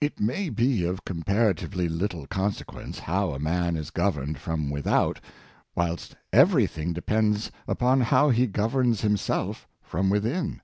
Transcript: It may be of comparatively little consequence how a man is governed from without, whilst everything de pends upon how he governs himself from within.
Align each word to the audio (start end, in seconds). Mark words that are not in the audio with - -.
It 0.00 0.20
may 0.20 0.48
be 0.48 0.86
of 0.86 1.04
comparatively 1.04 1.86
little 1.86 2.26
consequence 2.28 3.00
how 3.00 3.34
a 3.34 3.38
man 3.38 3.76
is 3.76 3.90
governed 3.90 4.38
from 4.38 4.70
without, 4.70 5.20
whilst 5.74 6.16
everything 6.32 6.94
de 6.94 7.02
pends 7.02 7.50
upon 7.68 8.00
how 8.00 8.30
he 8.30 8.46
governs 8.46 9.02
himself 9.02 9.68
from 9.82 10.08
within. 10.08 10.62